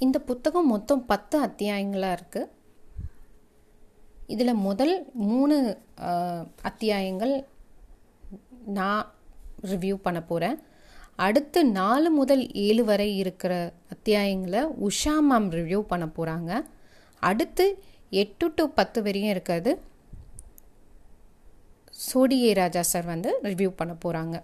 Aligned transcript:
இந்த 0.00 0.18
புத்தகம் 0.18 0.66
மொத்தம் 0.66 1.06
பத்து 1.06 1.40
அத்தியாயங்களாக 1.40 2.18
இருக்குது 2.18 2.48
இதில் 4.26 4.54
முதல் 4.54 5.10
மூணு 5.12 5.78
அத்தியாயங்கள் 6.62 7.46
நான் 8.64 9.14
ரிவ்யூ 9.62 9.94
பண்ண 9.94 10.22
போகிறேன் 10.22 10.58
அடுத்து 11.16 11.66
நாலு 11.66 12.10
முதல் 12.10 12.52
ஏழு 12.52 12.84
வரை 12.84 13.16
இருக்கிற 13.16 13.72
அத்தியாயங்களை 13.94 14.88
உஷா 14.88 15.16
மேம் 15.30 15.50
ரிவ்யூ 15.50 15.80
பண்ண 15.80 16.06
போகிறாங்க 16.06 16.64
அடுத்து 17.20 17.82
எட்டு 18.10 18.52
டு 18.54 18.68
பத்து 18.68 19.02
வரையும் 19.02 19.30
இருக்கிறது. 19.30 19.80
சோடியே 21.90 22.54
ராஜா 22.54 22.82
சார் 22.82 23.04
வந்து 23.04 23.38
ரிவ்யூ 23.42 23.68
பண்ண 23.68 23.96
போகிறாங்க 24.04 24.42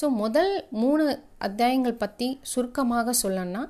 ஸோ 0.00 0.06
முதல் 0.08 0.52
மூணு 0.70 1.04
அத்தியாயங்கள் 1.38 1.92
பற்றி 1.92 2.38
சுருக்கமாக 2.42 3.12
சொல்லணும்னா 3.22 3.60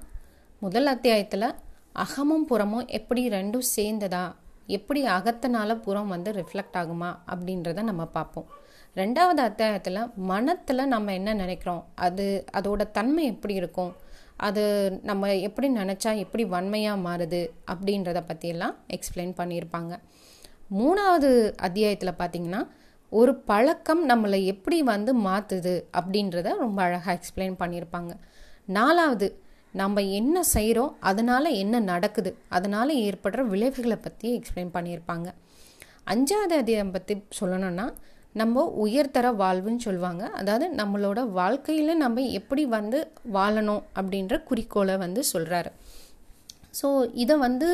முதல் 0.60 0.86
அத்தியாயத்தில் 0.86 1.46
அகமும் 1.92 2.46
புறமும் 2.46 2.86
எப்படி 2.98 3.22
ரெண்டும் 3.28 3.66
சேர்ந்ததா? 3.76 4.22
எப்படி 4.66 5.00
அகத்தினால 5.06 5.74
புறம் 5.80 6.08
வந்து 6.08 6.30
ரிஃப்ளெக்ட் 6.32 6.78
ஆகுமா? 6.80 7.10
அப்படின்றத 7.32 7.82
நம்ம 7.82 8.04
பார்ப்போம். 8.06 8.46
ரெண்டாவது 8.96 9.40
அத்தியாயத்தில் 9.48 10.00
மனத்தில் 10.30 10.84
நம்ம 10.86 11.12
என்ன 11.12 11.34
நினைக்கிறோம்? 11.34 11.82
அது 11.94 12.26
அதோட 12.52 12.90
தன்மை 12.90 13.24
எப்படி 13.24 13.54
இருக்கும்? 13.54 13.92
அது 14.36 14.64
நம்ம 15.02 15.34
எப்படி 15.48 15.70
நினச்சா 15.72 16.12
எப்படி 16.16 16.44
வன்மையாக 16.44 17.04
மாறுது? 17.08 17.42
அப்படின்றத 17.72 18.22
பற்றியெல்லாம் 18.26 18.76
எக்ஸ்பிளைன் 18.88 19.36
பண்ணியிருப்பாங்க. 19.36 19.92
மூணாவது 20.70 21.32
அத்தியாயத்தில் 21.56 22.18
பார்த்தீங்கன்னா 22.22 22.62
ஒரு 23.18 23.32
பழக்கம் 23.50 24.02
நம்மளை 24.10 24.38
எப்படி 24.52 24.78
வந்து 24.92 25.12
மாற்றுது 25.26 25.74
அப்படின்றத 25.98 26.48
ரொம்ப 26.64 26.78
அழகாக 26.86 27.16
எக்ஸ்பிளைன் 27.18 27.56
பண்ணியிருப்பாங்க. 27.62 28.12
நாலாவது 28.76 29.26
நம்ம 29.80 30.02
என்ன 30.18 30.36
செய்கிறோம் 30.54 30.92
அதனால் 31.10 31.56
என்ன 31.62 31.80
நடக்குது 31.92 32.30
அதனால் 32.56 32.92
ஏற்படுற 33.06 33.40
விளைவுகளை 33.52 33.98
பற்றி 34.06 34.28
எக்ஸ்பிளைன் 34.38 34.74
பண்ணியிருப்பாங்க. 34.76 35.28
அஞ்சாவது 36.12 36.54
அதிகம் 36.62 36.94
பற்றி 36.96 37.14
சொல்லணும்னா 37.40 37.86
நம்ம 38.40 38.62
உயர்தர 38.84 39.26
வாழ்வுன்னு 39.42 39.84
சொல்லுவாங்க. 39.86 40.24
அதாவது 40.40 40.66
நம்மளோட 40.80 41.20
வாழ்க்கையில் 41.40 42.00
நம்ம 42.04 42.22
எப்படி 42.38 42.62
வந்து 42.78 42.98
வாழணும் 43.36 43.84
அப்படின்ற 43.98 44.36
குறிக்கோளை 44.48 44.96
வந்து 45.04 45.22
சொல்கிறாரு 45.32 45.70
ஸோ 46.80 46.88
இதை 47.24 47.34
வந்து 47.46 47.68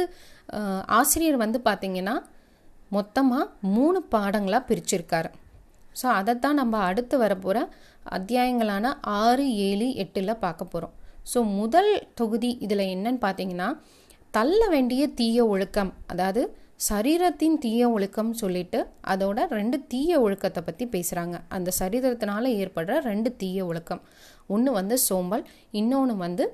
ஆசிரியர் 0.99 1.39
வந்து 1.45 1.59
பார்த்திங்கன்னா 1.69 2.15
மொத்தமாக 2.91 3.47
மூணு 3.77 3.99
பாடங்களாக 4.15 4.69
பிரிச்சிருக்காரு. 4.69 5.31
ஸோ 6.01 6.07
அதைத்தான் 6.19 6.59
நம்ம 6.61 6.75
அடுத்து 6.89 7.15
வரப்போகிற 7.19 7.59
அத்தியாயங்களான 8.17 8.93
ஆறு 9.21 9.45
ஏழு 9.69 9.87
எட்டில் 10.03 10.41
பார்க்க 10.45 10.65
போகிறோம் 10.65 10.95
ஸோ 11.33 11.39
முதல் 11.59 11.91
தொகுதி 12.15 12.51
இதில் 12.65 12.91
என்னன்னு 12.95 13.21
பார்த்தீங்கன்னா 13.27 13.69
தள்ள 14.37 14.61
வேண்டிய 14.69 15.03
தீய 15.21 15.47
ஒழுக்கம் 15.47 15.91
அதாவது 16.07 16.43
சரீரத்தின் 16.89 17.57
தீய 17.59 17.89
ஒழுக்கம் 17.91 18.31
சொல்லிட்டு 18.33 18.79
அதோட 19.07 19.39
ரெண்டு 19.59 19.79
தீய 19.87 20.21
ஒழுக்கத்தை 20.21 20.61
பற்றி 20.65 20.85
பேசுகிறாங்க 20.95 21.37
அந்த 21.49 21.71
சரீரத்தினால 21.79 22.45
ஏற்படுற 22.61 22.95
ரெண்டு 23.11 23.31
தீய 23.37 23.67
ஒழுக்கம். 23.67 24.03
ஒன்று 24.55 24.71
வந்து 24.73 24.97
சோம்பல் 25.09 25.45
இன்னொன்று 25.81 26.15
வந்து 26.17 26.45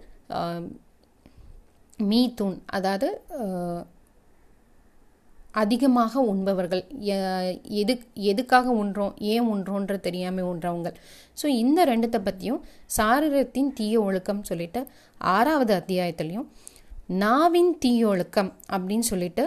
மீ 1.98 2.12
மீத்தூன் 2.12 2.56
அதாவது 2.67 3.09
அதிகமாக 5.62 6.23
உண்பவர்கள். 6.33 6.83
எது 7.83 7.95
எதுக்காக 8.31 8.67
உண்றோம்? 8.83 9.12
ஏன் 9.33 9.49
உண்றோன்ற 9.55 9.95
தெரியாமல் 10.07 10.49
உண்றவங்க. 10.53 10.91
ஸோ 11.41 11.47
இந்த 11.62 11.81
ரெண்டுத்தை 11.93 12.21
பற்றியும் 12.29 12.62
சாரீரத்தின் 12.97 13.71
தீய 13.79 14.01
ஒழுக்கம் 14.09 14.47
சொல்லிட்டு 14.51 14.83
ஆறாவது 15.37 15.75
அத்தியாயத்துலையும் 15.81 16.49
நாவின் 17.23 17.73
தீய 17.84 18.09
ஒழுக்கம் 18.12 18.51
அப்படின்னு 18.75 19.07
சொல்லிட்டு 19.12 19.45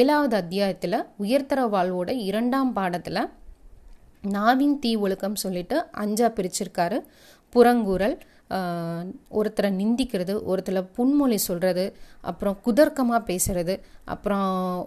ஏழாவது 0.00 0.34
அத்தியாயத்தில் 0.42 1.04
உயர்தர 1.22 1.60
வாழ்வோட 1.74 2.10
இரண்டாம் 2.28 2.70
பாடத்தில் 2.78 3.22
நாவின் 4.34 4.76
தீ 4.84 4.92
ஒழுக்கம் 5.04 5.40
சொல்லிட்டு 5.42 5.76
அஞ்சா 6.02 6.28
பிரிச்சிருக்காரு 6.36 6.98
புறங்கூறல். 7.52 8.16
ஒருத்தரை 9.38 9.70
நிந்திக்கிறது 9.80 10.34
ஒருத்தரை 10.50 10.82
புன்மொழி 10.96 11.38
சொல்கிறது 11.46 11.84
அப்புறம் 12.30 12.56
குதர்க்கமாக 12.66 13.20
பேசுகிறது 13.30 13.74
அப்புறம் 14.14 14.46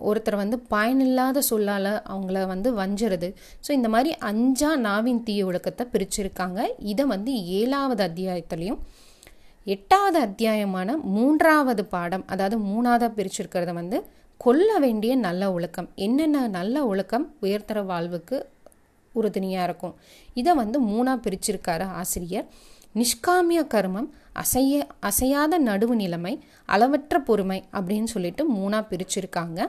ஒருத்தரை 0.09 0.37
வந்து 0.43 0.57
பயனில்லாத 0.73 1.41
சொல்லால் 1.49 1.91
அவங்கள 2.13 2.45
வந்து 2.53 2.69
வஞ்சுறது. 2.79 3.29
ஸோ 3.65 3.71
இந்த 3.79 3.89
மாதிரி 3.95 4.11
அஞ்சா 4.31 4.71
நாவின் 4.87 5.23
தீய 5.27 5.49
ஒழுக்கத்தை 5.49 5.85
பிரிச்சிருக்காங்க. 5.93 6.59
இதை 6.93 7.05
வந்து 7.13 7.33
ஏழாவது 7.59 8.03
அத்தியாயத்துலேயும் 8.09 8.81
எட்டாவது 9.67 10.19
அத்தியாயமான 10.27 10.89
மூன்றாவது 11.17 11.83
பாடம் 11.93 12.25
அதாவது 12.33 12.57
மூணாவதாக 12.69 13.11
பிரிச்சிருக்கிறத 13.17 13.73
வந்து 13.81 13.97
கொல்ல 14.37 14.69
வேண்டிய 14.85 15.13
நல்ல 15.27 15.51
ஒழுக்கம். 15.55 15.89
என்னென்ன 16.05 16.47
நல்ல 16.57 16.75
ஒழுக்கம்? 16.91 17.25
உயர்தர 17.45 17.79
வாழ்வுக்கு 17.91 18.37
உறுதுணையாக 19.13 19.67
இருக்கும். 19.67 19.95
இதை 20.39 20.51
வந்து 20.61 20.77
மூணாக 20.91 21.17
பிரிச்சிருக்காரு 21.25 21.85
ஆசிரியர். 22.01 22.47
நிஷ்காமிய 22.99 23.61
கர்மம் 23.73 24.09
அசைய 24.33 24.75
அசையாத 25.09 25.59
நடுவு 25.59 25.95
நிலைமை 26.01 26.33
அளவற்ற 26.65 27.19
பொறுமை 27.19 27.59
அப்படின்னு 27.71 28.09
சொல்லிட்டு 28.13 28.43
மூணாக 28.53 28.83
பிரிச்சிருக்காங்க. 28.91 29.59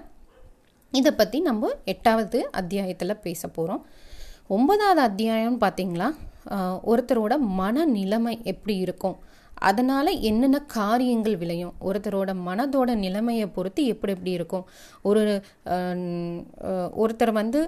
இதை 0.91 1.12
பற்றி 1.12 1.38
நம்ம 1.41 1.71
எட்டாவது 1.84 2.38
அத்தியாயத்தில் 2.50 3.21
பேச 3.27 3.49
போகிறோம் 3.49 3.84
ஒன்பதாவது 4.56 5.03
அத்தியாயம்னு 5.09 5.62
பார்த்தீங்களா 5.65 6.09
ஒருத்தரோட 6.93 7.34
ஒருத்தரோட 7.34 7.34
மனநிலைமை 7.61 8.34
எப்படி 8.53 8.77
இருக்கும்? 8.77 9.16
அதனால் 9.71 10.11
என்னென்ன 10.31 10.59
காரியங்கள் 10.77 11.37
விளையும்? 11.43 11.75
ஒருத்தரோட 11.89 12.31
மனதோட 12.49 12.91
நிலைமையை 13.05 13.47
பொறுத்து 13.56 13.83
எப்படி 13.93 14.15
எப்படி 14.17 14.33
இருக்கும்? 14.39 14.67
ஒரு 15.09 15.23
ஒருத்தர் 17.03 17.33
வந்து 17.41 17.61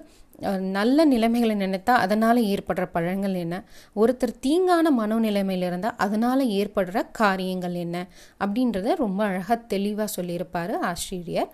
நல்ல 0.76 0.98
நிலைமைகளை 1.12 1.54
நினைத்தா 1.56 1.94
அதனால் 2.04 2.40
ஏற்படுற 2.52 2.84
பழங்கள் 2.94 3.34
என்ன? 3.42 3.56
ஒருத்தர் 4.02 4.32
தீங்கான 4.46 4.90
மனோநிலைமையில் 5.00 5.66
இருந்தால் 5.68 6.00
அதனால் 6.04 6.42
ஏற்படுற 6.58 7.04
காரியங்கள் 7.20 7.76
என்ன? 7.84 7.96
அப்படின்றத 8.44 8.96
ரொம்ப 9.04 9.20
அழகாக 9.28 9.58
தெளிவாக 9.74 10.08
சொல்லியிருப்பார் 10.16 10.74
ஆசிரியர். 10.90 11.50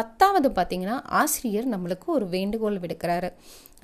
பத்தாவது 0.00 0.48
பார்த்தீங்கன்னா 0.56 0.98
ஆசிரியர் 1.20 1.72
நம்மளுக்கு 1.74 2.06
ஒரு 2.16 2.26
வேண்டுகோள் 2.36 2.82
விடுக்கிறாரு. 2.82 3.30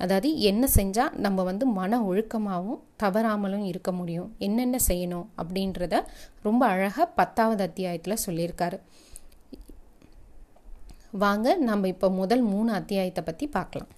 அதாவது 0.03 0.29
என்ன 0.49 0.63
செஞ்சால் 0.75 1.15
நம்ம 1.25 1.43
வந்து 1.49 1.65
மன 1.79 1.99
ஒழுக்கமாகவும் 2.09 2.81
தவறாமலும் 3.03 3.65
இருக்க 3.71 3.91
முடியும். 3.99 4.29
என்னென்ன 4.47 4.77
செய்யணும் 4.89 5.27
அப்படின்றத 5.41 5.95
ரொம்ப 6.47 6.61
அழகாக 6.73 7.07
பத்தாவது 7.19 7.63
அத்தியாயத்தில் 7.69 8.23
சொல்லியிருக்காரு. 8.25 8.79
வாங்க 11.23 11.55
நம்ம 11.69 11.87
இப்போ 11.93 12.09
முதல் 12.21 12.43
மூணு 12.53 12.71
அத்தியாயத்தை 12.79 13.23
பற்றி 13.29 13.45
பார்க்கலாம். 13.57 13.91